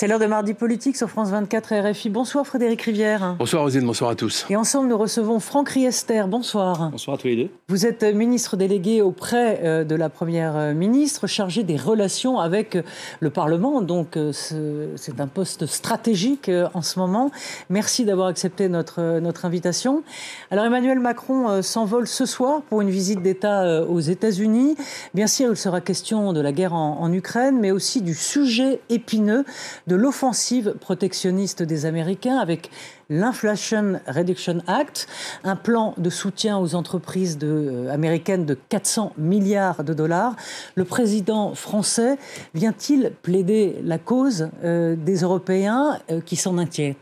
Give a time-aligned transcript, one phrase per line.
[0.00, 2.08] C'est l'heure de mardi politique sur France 24 et RFI.
[2.08, 3.36] Bonsoir Frédéric Rivière.
[3.38, 4.46] Bonsoir Rosine, bonsoir à tous.
[4.48, 6.22] Et ensemble, nous recevons Franck Riester.
[6.26, 6.88] Bonsoir.
[6.90, 7.50] Bonsoir à tous les deux.
[7.68, 12.76] Vous êtes ministre délégué auprès euh, de la Première euh, ministre, chargé des relations avec
[12.76, 12.82] euh,
[13.20, 13.82] le Parlement.
[13.82, 17.30] Donc, c'est un poste stratégique en ce moment.
[17.68, 20.02] Merci d'avoir accepté notre, notre invitation.
[20.50, 24.76] Alors, Emmanuel Macron s'envole ce soir pour une visite d'État aux États-Unis.
[25.12, 28.80] Bien sûr, il sera question de la guerre en, en Ukraine, mais aussi du sujet
[28.88, 29.44] épineux
[29.90, 32.70] de l'offensive protectionniste des Américains avec
[33.08, 35.08] l'Inflation Reduction Act,
[35.42, 40.36] un plan de soutien aux entreprises de, euh, américaines de 400 milliards de dollars.
[40.76, 42.18] Le président français
[42.54, 46.96] vient-il plaider la cause euh, des Européens euh, qui s'en inquiètent,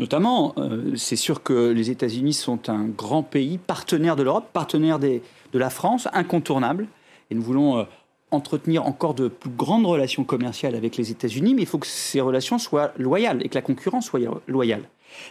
[0.00, 0.56] Notamment,
[0.96, 5.20] c'est sûr que les États-Unis sont un grand pays, partenaire de l'Europe, partenaire de
[5.52, 6.88] la France, incontournable.
[7.30, 7.86] Et nous voulons
[8.34, 12.20] entretenir encore de plus grandes relations commerciales avec les États-Unis, mais il faut que ces
[12.20, 14.82] relations soient loyales et que la concurrence soit loyale.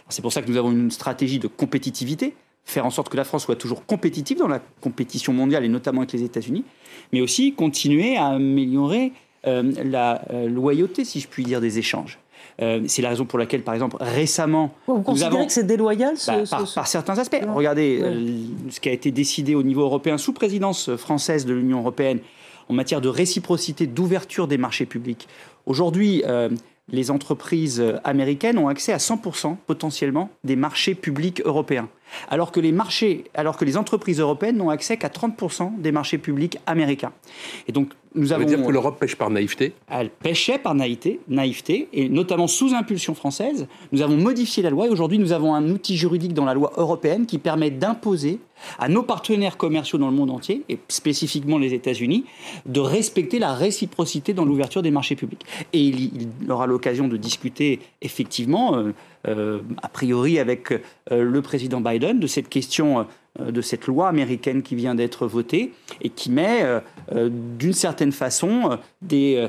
[0.08, 3.24] C'est pour ça que nous avons une stratégie de compétitivité, faire en sorte que la
[3.24, 6.64] France soit toujours compétitive dans la compétition mondiale et notamment avec les États-Unis,
[7.12, 9.12] mais aussi continuer à améliorer
[9.46, 12.18] euh, la euh, loyauté, si je puis dire, des échanges.
[12.62, 16.44] Euh, c'est la raison pour laquelle, par exemple, récemment, vous considérez que c'est déloyal bah,
[16.48, 17.40] par, certains aspects.
[17.52, 18.02] Regardez
[18.70, 22.20] ce qui a été décidé au niveau européen sous présidence française de l'Union européenne
[22.68, 25.28] en matière de réciprocité, d'ouverture des marchés publics.
[25.66, 26.48] Aujourd'hui, euh,
[26.88, 31.88] les entreprises américaines ont accès à 100% potentiellement des marchés publics européens,
[32.28, 36.18] alors que les marchés, alors que les entreprises européennes n'ont accès qu'à 30% des marchés
[36.18, 37.12] publics américains.
[37.68, 38.42] Et donc nous avons.
[38.42, 42.46] Ça veut dire que l'Europe pêche par naïveté Elle pêchait par naïveté, naïveté, et notamment
[42.46, 43.66] sous impulsion française.
[43.92, 46.72] Nous avons modifié la loi et aujourd'hui nous avons un outil juridique dans la loi
[46.76, 48.38] européenne qui permet d'imposer
[48.78, 52.24] à nos partenaires commerciaux dans le monde entier, et spécifiquement les États-Unis,
[52.66, 55.44] de respecter la réciprocité dans l'ouverture des marchés publics.
[55.72, 58.92] Et il, aura l'occasion de discuter effectivement, euh,
[59.26, 60.78] euh, a priori avec euh,
[61.10, 63.06] le président Biden, de cette question
[63.38, 66.62] de cette loi américaine qui vient d'être votée et qui met
[67.12, 69.48] d'une certaine façon des,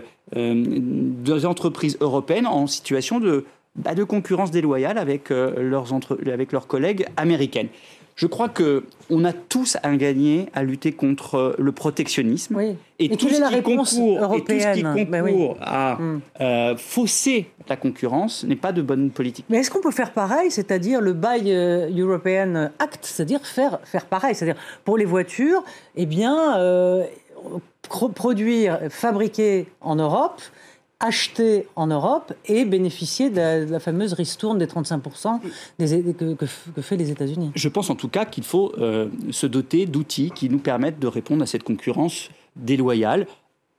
[1.45, 7.69] entreprises européennes en situation de, bah, concurrence déloyale avec leurs collègues américaines.
[8.15, 12.57] Je crois que on a tous à gagner à lutter contre le protectionnisme
[12.97, 16.21] et, tout ce qui concourt, et, tout ce qui concourt à hmm.
[16.39, 19.45] euh, fausser la concurrence n'est pas de bonne politique.
[19.49, 24.05] Mais est-ce qu'on peut faire pareil, c'est-à-dire le Buy euh, European Act, c'est-à-dire faire faire
[24.05, 25.63] pareil, c'est-à-dire pour les voitures,
[25.97, 27.03] eh bien euh,
[27.89, 30.41] produire, fabriquer en Europe
[30.99, 35.39] acheter en Europe et bénéficier de la, fameuse ristourne des 35%
[35.77, 37.51] des, que, que, fait les États-Unis.
[37.55, 41.07] Je pense en tout cas qu'il faut euh, se doter d'outils qui nous permettent de
[41.07, 43.27] répondre à cette concurrence déloyale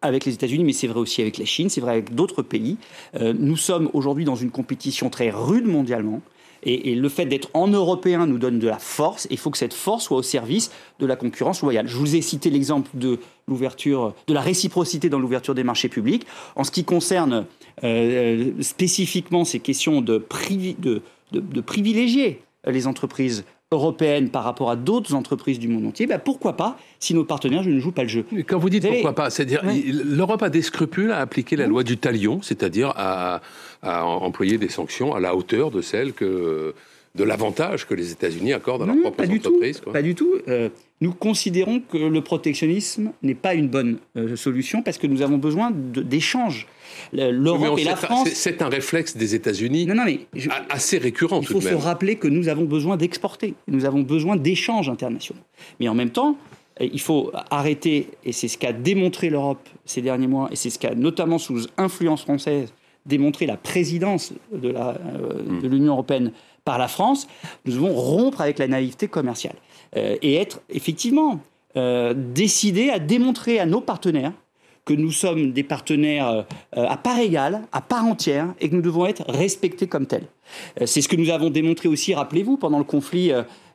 [0.03, 2.77] avec les États-Unis, mais c'est vrai aussi avec la Chine, c'est vrai avec d'autres pays.
[3.15, 6.21] Euh, nous sommes aujourd'hui dans une compétition très rude mondialement.
[6.69, 9.27] Et, le fait d'être en européen nous donne de la force.
[9.27, 11.87] Et il faut que cette force soit au service de la concurrence loyale.
[11.87, 16.27] Je vous ai cité l'exemple de l'ouverture, de la réciprocité dans l'ouverture des marchés publics.
[16.57, 17.47] En ce qui concerne
[17.85, 20.19] euh, spécifiquement ces questions de
[21.61, 26.79] privilégier les entreprises européenne par rapport à d'autres entreprises du monde entier, ben pourquoi pas
[27.01, 28.25] si nos partenaires ne jouent pas le jeu.
[28.47, 31.97] Quand vous dites pourquoi pas, c'est-à-dire l'Europe a des scrupules à appliquer la loi du
[31.97, 33.41] talion, c'est-à-dire à,
[33.83, 36.75] employer des sanctions à la hauteur de celles que
[37.17, 39.81] de l'avantage que les États-Unis accordent à leurs propres pas entreprises.
[39.81, 40.35] Pas du tout.
[40.49, 40.69] Euh,
[41.01, 45.39] nous considérons que le protectionnisme n'est pas une bonne euh, solution parce que nous avons
[45.39, 46.67] besoin d'échanges.
[47.13, 48.29] L'Europe et la France.
[48.33, 49.89] C'est un réflexe des États-Unis
[50.69, 51.41] assez récurrent.
[51.41, 53.55] Il faut se rappeler que nous avons besoin d'exporter.
[53.67, 55.43] Nous avons besoin d'échanges internationaux.
[55.81, 56.37] Mais en même temps,
[56.81, 60.71] euh, il faut arrêter, et c'est ce qu'a démontré l'Europe ces derniers mois, et c'est
[60.71, 62.73] ce qu'a notamment sous influence française
[63.07, 65.61] démontré la présidence de hmm.
[65.63, 66.33] l'Union européenne
[66.67, 67.27] par la France,
[67.65, 69.55] nous devons rompre avec la naïveté commerciale
[69.97, 71.39] euh, et être effectivement
[71.77, 74.33] euh, décidés à démontrer à nos partenaires
[74.85, 78.83] que nous sommes des partenaires euh, à part égale, à part entière, et que nous
[78.83, 80.27] devons être respectés comme tels.
[80.85, 83.33] C'est ce que nous avons démontré aussi, rappelez-vous, pendant le conflit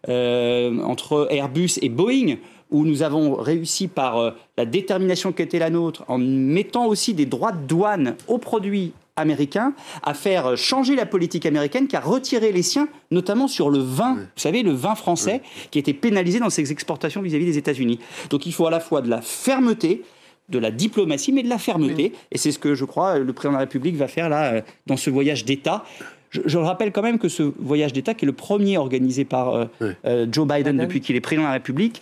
[0.07, 2.37] entre Airbus et Boeing,
[2.69, 7.25] où nous avons réussi par la détermination qui était la nôtre, en mettant aussi des
[7.25, 9.73] droits de douane aux produits américain
[10.03, 14.15] à faire changer la politique américaine qui a retiré les siens, notamment sur le vin,
[14.15, 17.99] vous savez, le vin français, qui était pénalisé dans ses exportations vis-à-vis des États-Unis.
[18.29, 20.03] Donc il faut à la fois de la fermeté,
[20.49, 22.13] de la diplomatie, mais de la fermeté.
[22.31, 24.61] Et c'est ce que je crois le président de la République va faire là euh,
[24.87, 25.83] dans ce voyage d'État.
[26.29, 29.65] Je, rappelle quand même que ce voyage d'État, qui est le premier organisé par euh,
[30.05, 32.01] euh, Joe Biden depuis qu'il est président de la République,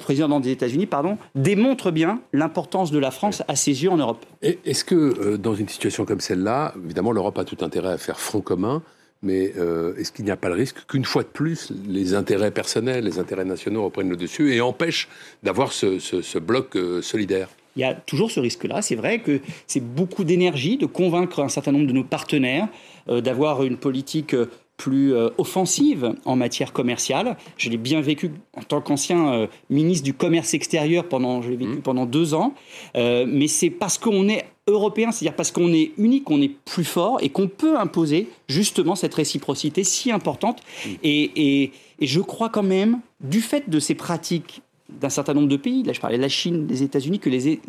[0.00, 4.24] président des États-Unis, pardon, démontre bien l'importance de la France à ses yeux en Europe.
[4.42, 8.40] Est-ce que dans une situation comme celle-là, évidemment, l'Europe a tout intérêt à faire front
[8.40, 8.82] commun,
[9.22, 9.54] mais
[9.96, 13.18] est-ce qu'il n'y a pas le risque qu'une fois de plus, les intérêts personnels, les
[13.18, 15.08] intérêts nationaux reprennent le dessus et empêchent
[15.42, 17.48] d'avoir ce, bloc solidaire?
[17.76, 18.82] Il y a toujours ce risque-là.
[18.82, 22.68] C'est vrai que c'est beaucoup d'énergie de convaincre un certain nombre de nos partenaires
[23.08, 24.50] euh, d'avoir une politique euh,
[24.80, 27.36] plus euh, offensive en matière commerciale.
[27.58, 31.76] Je l'ai bien vécu en tant qu'ancien ministre du commerce extérieur pendant, je l'ai vécu
[31.76, 31.82] mmh.
[31.82, 32.54] pendant deux ans.
[32.94, 37.18] mais c'est parce qu'on est européen, c'est-à-dire parce qu'on est unique, qu'on est plus fort
[37.20, 40.62] et qu'on peut imposer justement cette réciprocité si importante.
[40.62, 40.88] Mmh.
[41.02, 44.62] Et, et, et je crois quand même, du fait de ces pratiques
[44.98, 47.60] d'un certain nombre de pays, là je parlais de la Chine, des États-Unis, que les,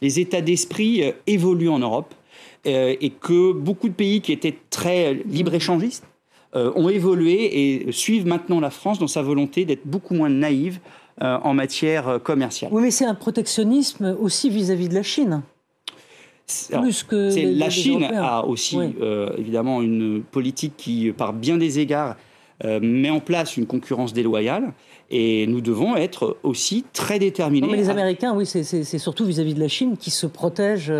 [0.00, 2.14] les, états d'esprit euh, évoluent en Europe
[2.66, 6.04] euh, et que beaucoup de pays qui étaient très libre-échangistes
[6.56, 10.80] euh, ont évolué et suivent maintenant la France dans sa volonté d'être beaucoup moins naïve
[11.18, 12.70] en matière commerciale.
[12.74, 15.40] Oui, mais c'est un protectionnisme aussi vis-à-vis de la Chine.
[16.70, 18.78] Plus que la Chine a aussi
[19.38, 22.16] évidemment une politique qui, par bien des égards,
[22.62, 24.74] met en place une concurrence déloyale.
[25.10, 27.66] Et nous devons être aussi très déterminés.
[27.66, 30.92] mais les Américains, oui, c'est surtout vis-à-vis de la Chine qui se protègent.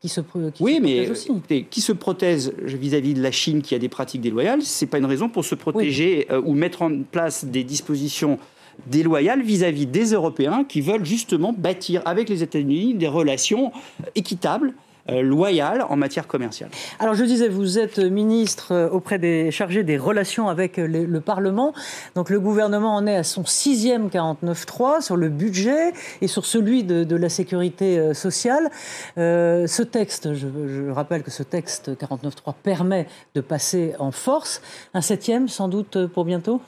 [0.00, 1.30] Qui se, qui oui, mais aussi.
[1.68, 5.04] qui se protège vis-à-vis de la Chine qui a des pratiques déloyales, c'est pas une
[5.04, 8.38] raison pour se protéger euh, ou mettre en place des dispositions
[8.86, 13.72] déloyales vis-à-vis -vis des Européens qui veulent justement bâtir avec les États-Unis des relations
[14.14, 14.89] équitables euh,
[15.22, 16.70] loyale en matière commerciale.
[16.98, 21.20] Alors je disais, vous êtes ministre euh, auprès des chargés des relations avec euh, le,
[21.20, 21.74] Parlement.
[22.14, 25.92] Donc le gouvernement en est à son sixième 49.3 sur le budget
[26.22, 28.70] et sur celui de, la sécurité sociale.
[29.16, 34.62] ce texte, je, rappelle que ce texte 49.3 permet de passer en force.
[34.94, 36.62] Un septième sans doute pour bientôt?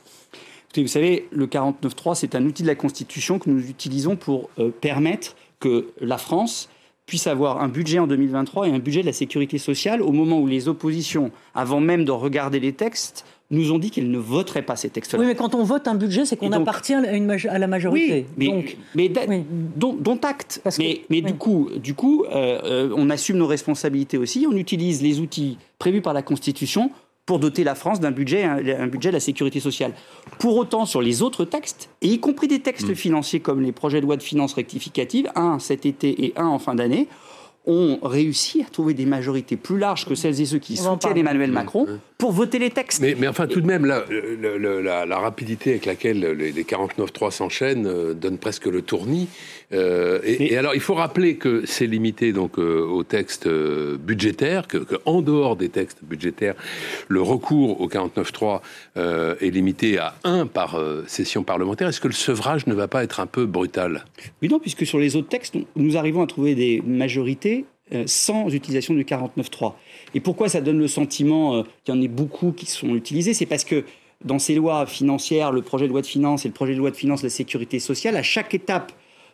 [0.77, 4.49] Vous savez, le 49.3, c'est un outil de la Constitution que nous utilisons pour
[4.81, 6.69] permettre que la France
[7.05, 10.39] puisse avoir un budget en 2023 et un budget de la sécurité sociale au moment
[10.39, 14.63] où les oppositions, avant même de regarder les textes, nous ont dit qu'elles ne voteraient
[14.63, 15.19] pas ces textes-là.
[15.19, 18.25] Oui, mais quand on vote un budget, c'est qu'on appartient à, une à, la majorité.
[18.37, 19.45] Oui, mais, mais
[19.75, 20.61] dont, acte.
[20.79, 24.47] mais, mais du coup, du coup euh, euh, on assume nos responsabilités aussi.
[24.49, 26.89] On utilise les outils prévus par la Constitution
[27.25, 29.93] pour doter la France d'un budget, un, budget de la sécurité sociale.
[30.39, 32.95] Pour autant, sur les autres textes, et y compris des textes mm.
[32.95, 36.59] financiers comme les projets de loi de finances rectificatives, un cet été et un en
[36.59, 37.07] fin d'année,
[37.65, 41.51] ont réussi à trouver des majorités plus larges que celles et ceux qui soutiennent Emmanuel
[41.51, 41.87] Macron
[42.23, 43.01] pour voter les textes.
[43.01, 44.05] Mais, mais enfin, tout de même, la,
[45.05, 49.27] la, rapidité avec laquelle les, 49-3 s'enchaînent euh, donne presque le tournis.
[49.73, 54.77] Euh, et, alors, il faut rappeler que c'est limité donc euh, aux textes budgétaires, que,
[55.03, 56.55] en dehors des textes budgétaires,
[57.09, 58.61] le recours au 49-3
[58.95, 61.89] est limité à un par session parlementaire.
[61.89, 64.05] Est-ce que le sevrage ne va pas être un peu brutal?
[64.41, 67.65] Oui, non, puisque sur les autres textes, nous arrivons à trouver des majorités
[68.05, 69.73] sans utilisation du 49.3.
[70.13, 73.33] Et pourquoi ça donne le sentiment euh, qu'il y en ait beaucoup qui sont utilisés?
[73.33, 73.83] C'est parce que
[74.23, 76.91] dans ces lois financières, le projet de loi de finances et le projet de loi
[76.91, 78.91] de finances de la sécurité sociale, à chaque étape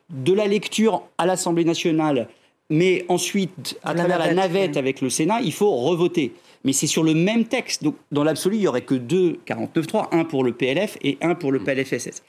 [0.10, 2.28] de la lecture à l'Assemblée nationale,
[2.70, 6.34] mais ensuite à travers la navette avec le Sénat, il faut revoter.
[6.66, 7.84] Mais c'est sur le même texte.
[7.84, 11.34] Donc, dans l'absolu, il n'y aurait que deux 49.3, un pour le PLF et un
[11.34, 12.22] pour le PLFSS.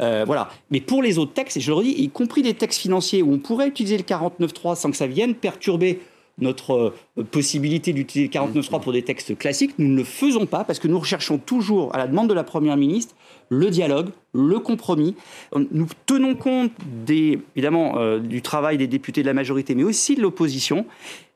[0.00, 0.48] Euh, voilà.
[0.70, 3.32] Mais pour les autres textes, et je le redis, y compris des textes financiers où
[3.32, 6.00] on pourrait utiliser le 49.3 sans que ça vienne perturber
[6.38, 9.74] notre euh, possibilité d'utiliser le 49.3 pour des textes classiques.
[9.78, 12.44] Nous ne le faisons pas parce que nous recherchons toujours, à la demande de la
[12.44, 13.14] Première ministre,
[13.48, 15.14] le dialogue, le compromis.
[15.54, 16.72] Nous tenons compte
[17.04, 20.86] des, évidemment euh, du travail des députés de la majorité, mais aussi de l'opposition.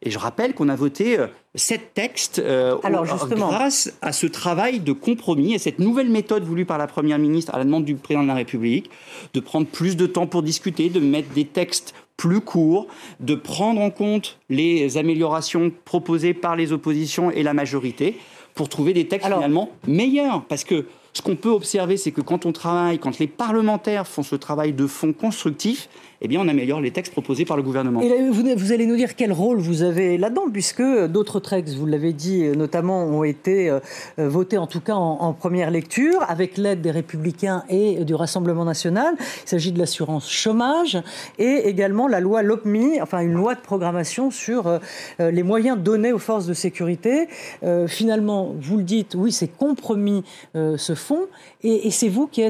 [0.02, 5.54] Et je rappelle qu'on a voté euh, sept textes grâce à ce travail de compromis
[5.54, 8.28] et cette nouvelle méthode voulue par la Première ministre à la demande du Président de
[8.28, 8.90] la République,
[9.34, 12.86] de prendre plus de temps pour discuter, de mettre des textes plus court,
[13.20, 18.18] de prendre en compte les améliorations proposées par les oppositions et la majorité
[18.54, 20.44] pour trouver des textes finalement meilleurs.
[20.44, 20.84] Parce que
[21.20, 24.72] ce qu'on peut observer, c'est que quand on travaille, quand les parlementaires font ce travail
[24.72, 25.90] de fond constructif,
[26.22, 28.00] eh bien, on améliore les textes proposés par le gouvernement.
[28.00, 32.42] Vous, allez nous dire quel rôle vous avez là-dedans, puisque d'autres textes, vous l'avez dit,
[32.54, 33.80] notamment, ont été euh,
[34.18, 39.14] votés, en tout cas en, première lecture, avec l'aide des Républicains et du Rassemblement national.
[39.18, 41.02] Il s'agit de l'assurance chômage
[41.38, 44.78] et également la loi LOPMI, enfin une loi de programmation sur euh,
[45.18, 47.28] les moyens donnés aux forces de sécurité.
[47.62, 50.22] Euh, finalement, vous le dites, oui, ces compromis
[50.54, 51.28] se font,
[51.62, 52.42] et, et c'est vous qui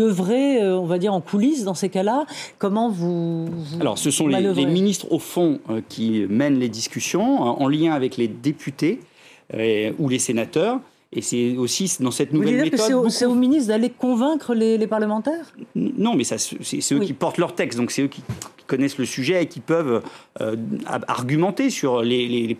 [0.00, 2.24] œuvrez, on va dire, en coulisses dans ces cas-là.
[2.86, 3.48] Vous,
[3.80, 5.58] Alors, ce sont les, ministres au fond
[5.88, 9.00] qui mènent les discussions en lien avec les députés
[9.52, 10.78] ou les sénateurs.
[11.10, 13.10] Et c'est aussi dans cette nouvelle Vous méthode.
[13.10, 15.54] C'est, au, ministre d'aller convaincre les, parlementaires?
[15.74, 18.22] Non, mais c'est, eux qui portent leur texte, donc c'est eux qui,
[18.66, 20.02] connaissent le sujet et qui peuvent
[20.42, 22.58] euh, argumenter sur les,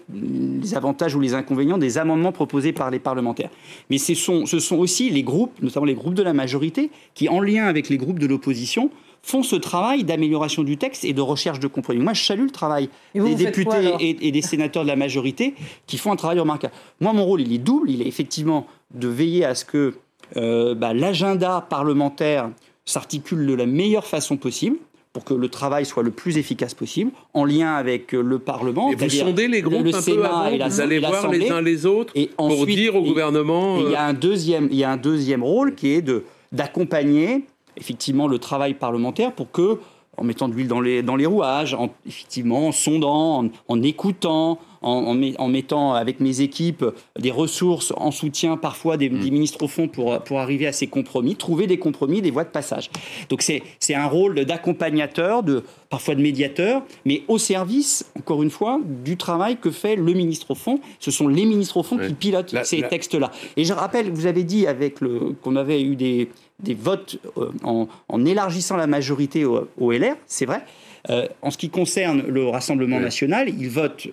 [0.75, 3.51] avantages ou les inconvénients des amendements proposés par les parlementaires.
[3.91, 7.29] Mais ce sont, ce sont aussi les groupes, notamment les groupes de la majorité, qui,
[7.29, 8.91] en lien avec les groupes de l'opposition,
[9.29, 12.01] font ce travail d'amélioration du texte et de recherche de compromis.
[12.01, 15.55] Moi, je salue le travail des députés et, des sénateurs de la majorité
[15.87, 16.73] qui font un travail remarquable.
[17.01, 17.91] Moi, mon rôle, il est double.
[17.91, 19.95] Il est effectivement de veiller à ce que
[20.37, 22.51] euh, bah, l'agenda parlementaire
[22.87, 24.79] s'articule de la meilleure façon possible
[25.13, 28.93] pour que le travail soit le plus efficace possible, en lien avec euh, le Parlement.
[28.93, 31.87] Et vous sondez les groupes un peu avant, et vous allez voir les uns les
[31.87, 33.79] autres et pour dire au gouvernement...
[33.79, 36.05] Il y, a euh, un deuxième, il y a un deuxième rôle qui est
[36.53, 37.45] d'accompagner
[37.79, 39.79] effectivement le travail parlementaire pour que,
[40.19, 44.59] en mettant de l'huile dans les, dans les rouages, en, effectivement, en sondant, en, écoutant,
[44.83, 46.85] en, en, mettant avec mes équipes
[47.19, 49.19] des ressources en soutien parfois des, mm.
[49.19, 52.51] ministres au fond pour, pour arriver à ces compromis, trouver des compromis, des voies de
[52.51, 52.91] passage.
[53.29, 58.81] Donc c'est un rôle d'accompagnateur, de, parfois de médiateur, mais au service, encore une fois,
[59.05, 60.81] du travail que fait le ministre au fond.
[60.99, 63.31] Ce sont les ministres au fond qui pilotent ces textes-là.
[63.57, 64.99] Et je rappelle, vous avez dit avec
[65.43, 66.29] qu'on avait eu des
[66.63, 70.65] des votes euh, en, élargissant la majorité au, LR, c'est vrai.
[71.11, 74.09] Euh, en ce qui concerne le Rassemblement national, ils votent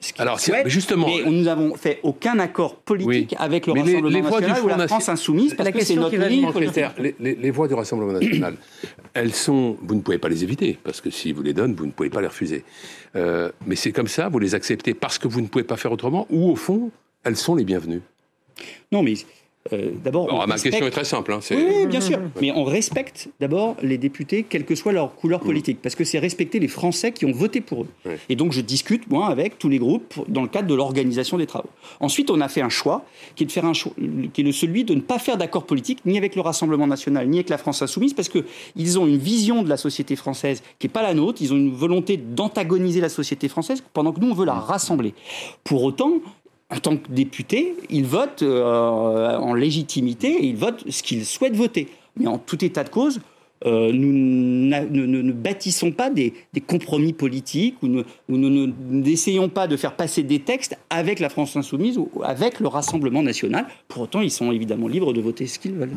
[0.00, 4.30] ce qu'ils Alors, souhaitent, justement, mais nous n'avons fait aucun accord politique avec le Rassemblement
[4.30, 6.48] national ou la France insoumise, parce que c'est notre ligne
[7.20, 8.56] les, les, voix du Rassemblement national,
[9.12, 11.86] elles sont, vous ne pouvez pas les éviter, parce que si vous les donnez, vous
[11.86, 12.64] ne pouvez pas les refuser.
[13.14, 15.92] Euh, mais c'est comme ça, vous les acceptez parce que vous ne pouvez pas faire
[15.92, 16.90] autrement, ou au fond,
[17.24, 18.00] elles sont les bienvenues.
[18.92, 19.14] Non, mais
[19.74, 21.34] euh, d'abord, ma question est très simple.
[21.34, 22.18] Hein, oui, bien sûr.
[22.40, 26.18] Mais on respecte d'abord les députés, quelle que soit leur couleur politique, parce que c'est
[26.18, 27.88] respecter les Français qui ont voté pour eux.
[28.30, 31.46] Et donc, je discute moi avec tous les groupes dans le cadre de l'organisation des
[31.46, 31.68] travaux.
[32.00, 33.04] Ensuite, on a fait un choix
[33.36, 33.92] qui est de faire un choix,
[34.32, 37.36] qui est celui de ne pas faire d'accord politique ni avec le Rassemblement national, ni
[37.36, 38.44] avec la France insoumise, parce que
[38.76, 41.42] ils ont une vision de la société française qui n'est pas la nôtre.
[41.42, 45.12] Ils ont une volonté d'antagoniser la société française, pendant que nous on veut la rassembler.
[45.64, 46.14] Pour autant,
[46.70, 51.56] en tant que député, ils votent euh, en légitimité et ils votent ce qu'ils souhaitent
[51.56, 51.88] voter.
[52.16, 53.20] Mais en tout état de cause,
[53.66, 56.32] euh, nous ne, bâtissons pas des,
[56.66, 57.88] compromis politiques ou,
[58.28, 62.68] nous n'essayons pas de faire passer des textes avec la France insoumise ou avec le
[62.68, 63.66] Rassemblement national.
[63.88, 65.90] Pour autant, ils sont évidemment libres de voter ce qu'ils veulent.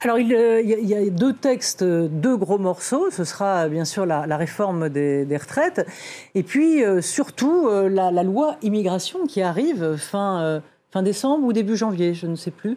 [0.00, 3.10] Alors, il, euh, y a deux textes, deux gros morceaux.
[3.10, 5.86] Ce sera bien sûr la, réforme des, retraites
[6.34, 10.62] et puis euh, surtout la, la, loi immigration qui arrive fin
[10.94, 12.76] fin décembre ou début janvier, je ne sais plus.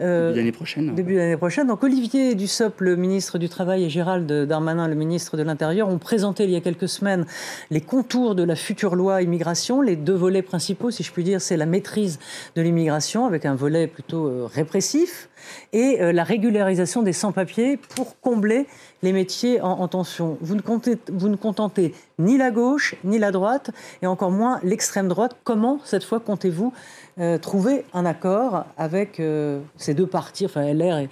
[0.00, 0.94] Euh, début l'année prochaine.
[0.94, 1.66] Début l'année prochaine.
[1.66, 5.98] Donc Olivier Dussopt, le ministre du Travail, et Gérald Darmanin, le ministre de l'Intérieur, ont
[5.98, 7.26] présenté il y a quelques semaines
[7.72, 9.82] les contours de la future loi immigration.
[9.82, 12.20] Les deux volets principaux, si je puis dire, c'est la maîtrise
[12.54, 15.28] de l'immigration, avec un volet plutôt euh, répressif,
[15.72, 18.66] et euh, la régularisation des sans-papiers pour combler
[19.02, 20.38] les métiers en, tension.
[20.40, 23.70] Vous ne, comptez, vous ne contentez ni la gauche, ni la droite,
[24.02, 25.36] et encore moins l'extrême droite.
[25.44, 26.72] Comment, cette fois, comptez-vous
[27.18, 31.08] euh, trouver un accord avec euh, ces deux partis, enfin LR et,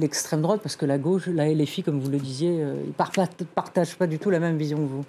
[0.00, 3.96] l'extrême droite, parce que la gauche, la LFI, comme vous le disiez, ils ne partagent
[3.96, 5.04] pas du tout la même vision que vous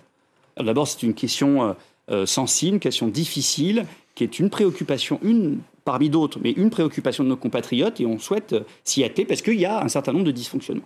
[0.62, 1.77] D'abord, c'est une question
[2.25, 7.29] sensible, une question difficile, qui est une préoccupation, une parmi d'autres, mais une préoccupation de
[7.29, 10.25] nos compatriotes et on souhaite euh, s'y atteler parce qu'il y a un certain nombre
[10.25, 10.86] de dysfonctionnements.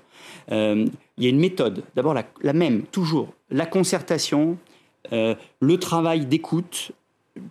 [0.49, 0.85] Euh,
[1.17, 4.57] il y a une méthode, d'abord la, même, toujours, la concertation,
[5.11, 6.93] euh, le travail d'écoute,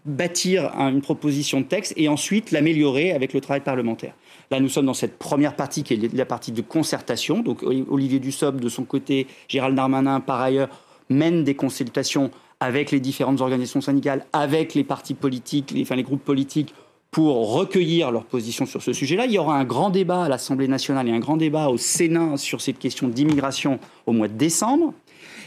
[0.07, 4.15] bâtir une proposition de texte et ensuite l'améliorer avec le travail parlementaire.
[4.51, 7.41] Là, nous sommes dans cette première partie qui est la partie de concertation.
[7.41, 10.71] Donc, Olivier Dussopt, de son côté, Gérald Darmanin, par ailleurs,
[11.11, 12.31] mène des consultations
[12.63, 16.73] avec les différentes organisations syndicales, avec les partis politiques, les, groupes politiques,
[17.13, 19.27] pour recueillir leur position sur ce sujet-là.
[19.27, 22.39] Il y aura un grand débat à l'Assemblée nationale et un grand débat au Sénat
[22.39, 24.95] sur cette question d'immigration au mois de décembre.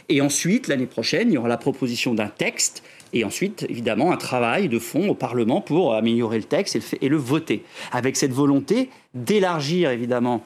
[0.07, 4.17] Et ensuite, l'année prochaine, il y aura la proposition d'un texte et ensuite, évidemment, un
[4.17, 7.63] travail de fond au Parlement pour améliorer le texte et le, voter.
[7.91, 10.43] Avec cette volonté d'élargir, évidemment,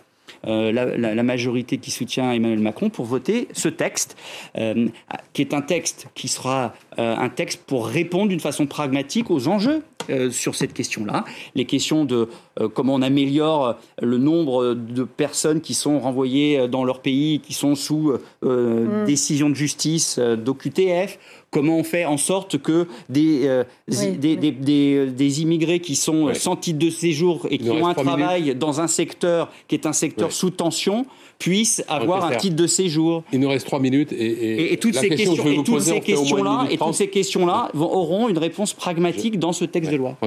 [0.47, 4.15] euh, la, majorité qui soutient Emmanuel Macron pour voter ce texte,
[4.57, 4.87] euh,
[5.33, 9.83] qui est un texte qui sera un texte pour répondre d'une façon pragmatique aux enjeux
[10.31, 11.23] sur cette question-là.
[11.53, 12.27] Les questions de
[12.73, 17.75] comment on améliore le nombre de personnes qui sont renvoyées dans leur pays, qui sont
[17.75, 19.05] sous mm.
[19.05, 21.19] décision de justice d'OQTF
[21.51, 26.77] Comment on fait en sorte que des, euh, des, des, immigrés qui sont sans titre
[26.77, 30.51] de séjour et qui ont un travail dans un secteur qui est un secteur sous
[30.51, 31.07] tension
[31.39, 33.23] puissent avoir un titre de séjour.
[33.31, 36.77] Il nous reste trois minutes et, et, toutes ces questions, et toutes ces questions-là et
[36.79, 40.17] toutes ces questions-là auront une réponse pragmatique dans ce texte de loi.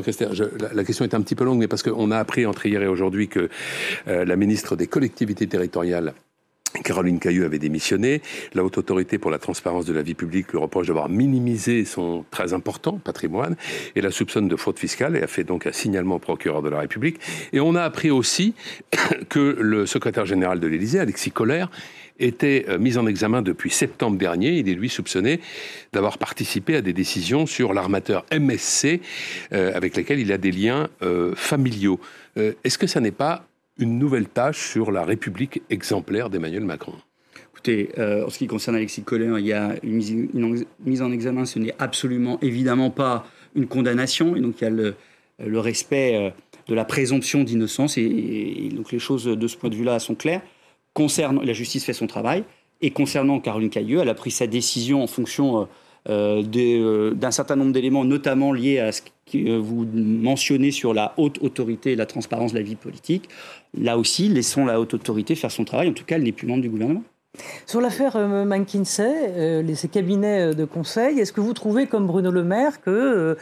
[0.74, 2.86] la, question est un petit peu longue, mais parce qu'on a appris entre hier et
[2.86, 3.48] aujourd'hui que
[4.08, 6.14] euh, la ministre des collectivités territoriales
[6.82, 8.22] Caroline Cailleux avait démissionné.
[8.54, 12.24] La Haute Autorité pour la transparence de la vie publique lui reproche d'avoir minimisé son
[12.30, 13.56] très important patrimoine
[13.94, 16.68] et la soupçonne de fraude fiscale et a fait donc un signalement au procureur de
[16.68, 17.18] la République.
[17.52, 18.54] Et on a appris aussi
[19.28, 21.70] que le secrétaire général de l'Élysée, Alexis Collère,
[22.18, 24.58] était euh, mis en examen depuis septembre dernier.
[24.58, 25.40] Il est lui soupçonné
[25.92, 29.00] d'avoir participé à des décisions sur l'armateur MSC
[29.52, 32.00] euh, avec lesquels il a des liens euh, familiaux.
[32.36, 33.44] Est-ce que ça n'est pas
[33.78, 36.94] une nouvelle tâche sur la République exemplaire d'Emmanuel Macron?
[37.52, 41.58] Écoutez, en ce qui concerne Alexis Collin, il y a une mise, en examen, ce
[41.58, 46.32] n'est absolument évidemment pas une condamnation, et donc il y a le, respect
[46.68, 50.40] de la présomption d'innocence, et, donc les choses de ce point de vue-là sont claires.
[50.94, 52.44] Concernant, la justice fait son travail,
[52.80, 55.68] et concernant Caroline Cailleux, elle a pris sa décision en fonction
[56.08, 61.38] euh, d'un certain nombre d'éléments, notamment liés à ce que vous mentionnez sur la haute
[61.42, 63.28] autorité et la transparence de la vie politique.
[63.78, 65.88] Là aussi, laissons la haute autorité faire son travail.
[65.88, 67.04] En tout cas, elle n'est plus membre du gouvernement.
[67.66, 72.06] Sur l'affaire euh, McKinsey, euh, ces cabinets euh, de conseil, est-ce que vous trouvez, comme
[72.06, 73.38] Bruno Le Maire, que,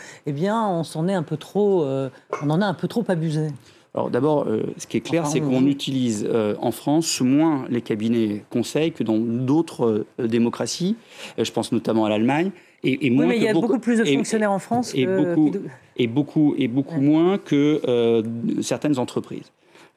[2.51, 3.49] en a un peu trop abusé?
[3.95, 6.29] Alors d'abord, ce qui est clair, c'est qu'on utilise
[6.61, 10.95] en France moins les cabinets conseils que dans d'autres démocraties.
[11.37, 12.53] je pense notamment à l'Allemagne.
[12.85, 14.93] Et, moins oui, mais il y a beaucoup, plus de fonctionnaires en France.
[14.95, 15.53] Et beaucoup,
[15.97, 18.23] et beaucoup, et beaucoup moins que
[18.63, 19.51] certaines entreprises.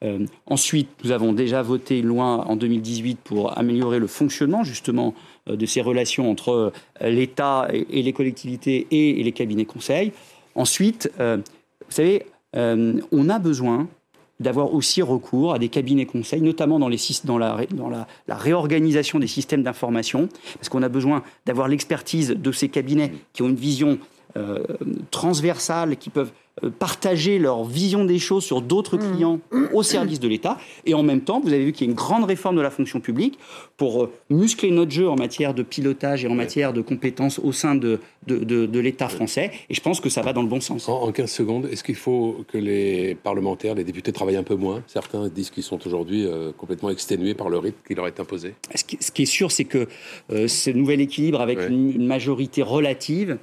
[0.04, 5.14] Euh, ensuite, nous avons déjà voté une loi en 2018 pour améliorer le fonctionnement justement
[5.48, 6.72] euh, de ces relations entre
[7.02, 10.12] euh, l'État et, les collectivités et, les cabinets conseils.
[10.54, 11.42] Ensuite, vous
[11.88, 13.88] savez, on a besoin
[14.40, 16.88] d'avoir aussi recours à des cabinets conseils, notamment dans,
[17.38, 23.42] la, réorganisation des systèmes d'information, parce qu'on a besoin d'avoir l'expertise de ces cabinets qui
[23.42, 23.98] ont une vision
[25.10, 29.40] transversale, qui peuvent euh, partager leur vision des choses sur d'autres clients
[29.72, 30.56] au service de l'État.
[30.86, 32.70] Et en même temps, vous avez vu qu'il y a une grande réforme de la
[32.70, 33.40] fonction publique
[33.76, 37.50] pour euh, muscler notre jeu en matière de pilotage et en matière de compétences au
[37.50, 39.50] sein de, de, l'État français.
[39.70, 40.88] Et je pense que ça va dans le bon sens.
[40.88, 44.82] En, 15 secondes, est-ce qu'il faut que les parlementaires, les députés travaillent un peu moins?
[44.86, 48.54] Certains disent qu'ils sont aujourd'hui euh, complètement exténués par le rythme qui leur est imposé.
[48.74, 49.88] Ce qui, est sûr, c'est que
[50.28, 53.38] ce nouvel équilibre avec une, majorité relative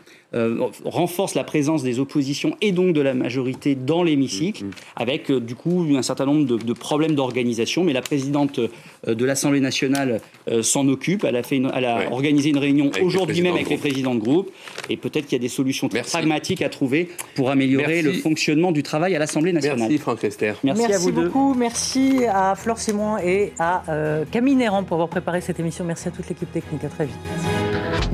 [0.85, 4.71] renforce la présence des oppositions et donc de la majorité dans l'hémicycle, mm, mm.
[4.95, 7.83] avec euh, du coup un certain nombre de, problèmes d'organisation.
[7.83, 11.23] Mais la présidente euh, de l'Assemblée nationale euh, s'en occupe.
[11.23, 14.51] Elle a, fait elle a organisé une réunion aujourd'hui même avec les présidents de groupe.
[14.89, 18.83] Et peut-être qu'il y a des solutions pragmatiques à trouver pour améliorer le fonctionnement du
[18.83, 19.79] travail à l'Assemblée nationale.
[19.79, 20.53] Merci Franck Lester.
[20.63, 21.53] Merci, à vous beaucoup.
[21.53, 23.83] Merci à Flore Simon et à
[24.31, 25.85] Camille Néran pour avoir préparé cette émission.
[25.85, 26.83] Merci à toute l'équipe technique.
[26.83, 27.60] À très vite.